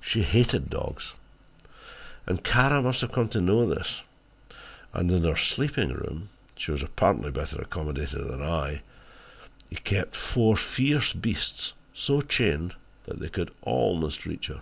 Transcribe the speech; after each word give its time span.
She 0.00 0.22
hated 0.24 0.68
dogs, 0.68 1.14
and 2.26 2.42
Kara 2.42 2.82
must 2.82 3.02
have 3.02 3.12
come 3.12 3.28
to 3.28 3.40
know 3.40 3.64
this 3.68 4.02
and 4.92 5.12
in 5.12 5.22
her 5.22 5.36
sleeping 5.36 5.90
room 5.92 6.28
she 6.56 6.72
was 6.72 6.82
apparently 6.82 7.30
better 7.30 7.62
accommodated 7.62 8.26
than 8.26 8.42
I 8.42 8.82
he 9.68 9.76
kept 9.76 10.16
four 10.16 10.56
fierce 10.56 11.12
beasts 11.12 11.74
so 11.94 12.20
chained 12.20 12.74
that 13.04 13.20
they 13.20 13.28
could 13.28 13.52
almost 13.62 14.26
reach 14.26 14.48
her. 14.48 14.60